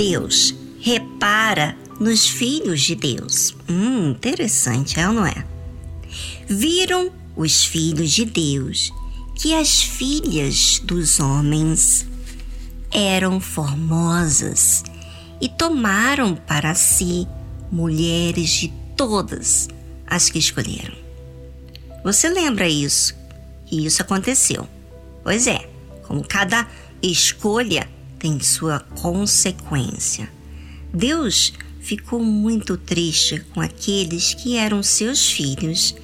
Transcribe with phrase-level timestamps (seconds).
[0.00, 3.54] Deus repara nos filhos de Deus?
[3.68, 5.44] Hum, interessante, é ou não é?
[6.48, 8.90] Viram os filhos de Deus
[9.36, 12.06] que as filhas dos homens
[12.90, 14.82] eram formosas
[15.38, 17.28] e tomaram para si
[17.70, 19.68] mulheres de todas
[20.06, 20.96] as que escolheram.
[22.02, 23.14] Você lembra isso?
[23.66, 24.66] Que isso aconteceu?
[25.22, 25.68] Pois é,
[26.04, 26.66] como cada
[27.02, 27.86] escolha
[28.20, 30.30] tem sua consequência.
[30.92, 35.96] Deus ficou muito triste com aqueles que eram seus filhos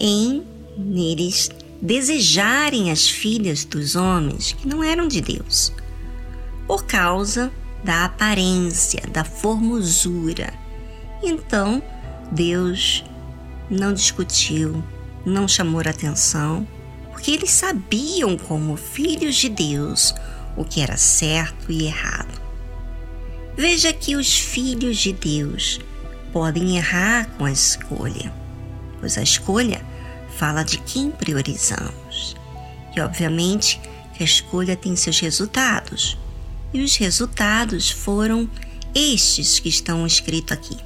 [0.00, 0.42] em
[0.78, 1.50] neles
[1.82, 5.72] desejarem as filhas dos homens que não eram de Deus,
[6.66, 7.52] por causa
[7.82, 10.54] da aparência, da formosura.
[11.22, 11.82] Então,
[12.32, 13.04] Deus
[13.68, 14.82] não discutiu,
[15.26, 16.66] não chamou atenção,
[17.10, 20.14] porque eles sabiam como filhos de Deus
[20.56, 22.40] o que era certo e errado.
[23.56, 25.80] Veja que os filhos de Deus
[26.32, 28.32] podem errar com a escolha,
[29.00, 29.84] pois a escolha
[30.36, 32.34] fala de quem priorizamos.
[32.96, 33.80] E obviamente
[34.14, 36.18] que a escolha tem seus resultados.
[36.72, 38.48] E os resultados foram
[38.94, 40.76] estes que estão escritos aqui.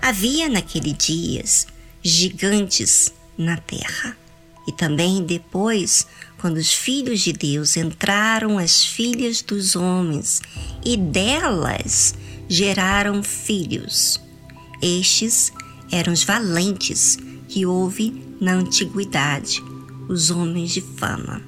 [0.00, 1.66] Havia naquele dias
[2.02, 4.16] gigantes na terra
[4.66, 6.06] e também depois,
[6.38, 10.42] quando os filhos de Deus entraram as filhas dos homens
[10.84, 12.14] e delas
[12.48, 14.20] geraram filhos.
[14.82, 15.52] Estes
[15.90, 17.16] eram os valentes
[17.48, 19.62] que houve na antiguidade,
[20.08, 21.42] os homens de fama.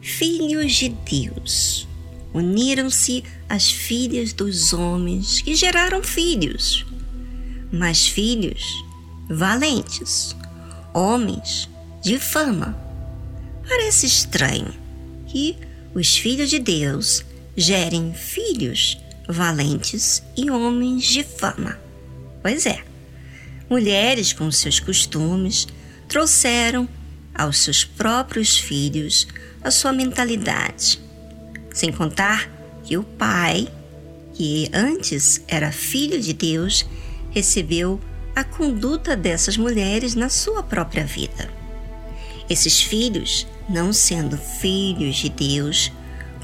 [0.00, 1.86] Filhos de Deus.
[2.34, 6.86] Uniram-se as filhas dos homens que geraram filhos,
[7.70, 8.64] mas filhos
[9.28, 10.34] valentes,
[10.94, 11.68] homens
[12.02, 12.76] de fama.
[13.66, 14.74] Parece estranho
[15.26, 15.56] que
[15.94, 17.24] os filhos de Deus
[17.56, 18.98] gerem filhos
[19.28, 21.78] valentes e homens de fama.
[22.42, 22.82] Pois é,
[23.70, 25.68] mulheres com seus costumes
[26.08, 26.88] trouxeram
[27.34, 29.28] aos seus próprios filhos
[29.62, 31.00] a sua mentalidade.
[31.72, 32.50] Sem contar
[32.84, 33.68] que o pai,
[34.34, 36.84] que antes era filho de Deus,
[37.30, 38.00] recebeu
[38.34, 41.61] a conduta dessas mulheres na sua própria vida.
[42.52, 45.90] Esses filhos, não sendo filhos de Deus,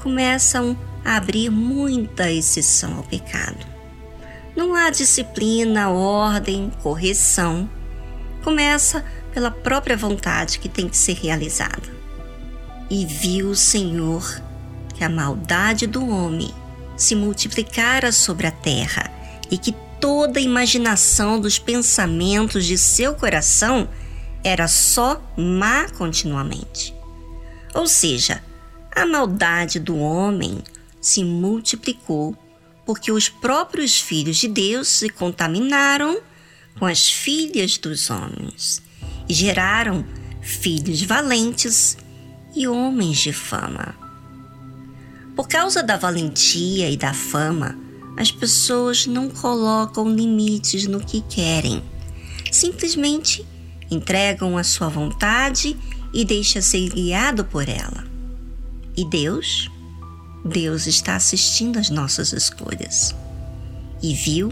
[0.01, 0.75] começam
[1.05, 3.63] a abrir muita exceção ao pecado.
[4.55, 7.69] Não há disciplina, ordem, correção.
[8.43, 11.95] Começa pela própria vontade que tem que ser realizada.
[12.89, 14.41] E viu o Senhor
[14.95, 16.51] que a maldade do homem
[16.97, 19.11] se multiplicara sobre a terra
[19.51, 23.87] e que toda a imaginação dos pensamentos de seu coração
[24.43, 26.93] era só má continuamente.
[27.73, 28.43] Ou seja,
[28.95, 30.63] a maldade do homem
[31.01, 32.35] se multiplicou
[32.85, 36.19] porque os próprios filhos de Deus se contaminaram
[36.77, 38.81] com as filhas dos homens
[39.27, 40.03] e geraram
[40.41, 41.97] filhos valentes
[42.55, 43.95] e homens de fama.
[45.35, 47.77] Por causa da valentia e da fama,
[48.17, 51.83] as pessoas não colocam limites no que querem.
[52.51, 53.45] Simplesmente
[53.89, 55.75] entregam a sua vontade
[56.13, 58.05] e deixa ser guiado por ela.
[58.95, 59.69] E Deus?
[60.43, 63.15] Deus está assistindo às nossas escolhas
[64.01, 64.51] e viu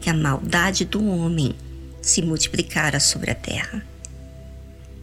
[0.00, 1.54] que a maldade do homem
[2.02, 3.84] se multiplicara sobre a terra.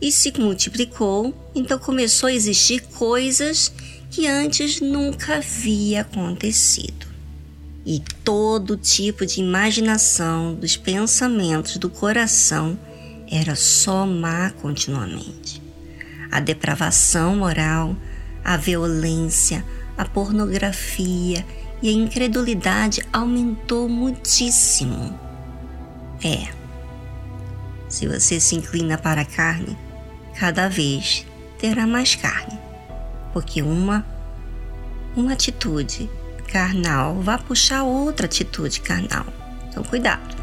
[0.02, 3.72] E se multiplicou, então começou a existir coisas
[4.12, 7.08] que antes nunca havia acontecido.
[7.86, 12.78] E todo tipo de imaginação dos pensamentos do coração
[13.30, 15.62] era só má continuamente.
[16.32, 17.96] A depravação moral,
[18.44, 19.64] a violência,
[19.98, 21.46] a pornografia
[21.82, 25.18] e a incredulidade aumentou muitíssimo.
[26.24, 26.48] É,
[27.90, 29.78] se você se inclina para a carne,
[30.36, 31.26] cada vez
[31.58, 32.60] terá mais carne,
[33.34, 34.06] porque uma
[35.16, 36.08] uma atitude
[36.48, 39.26] carnal vai puxar outra atitude carnal.
[39.68, 40.37] Então cuidado.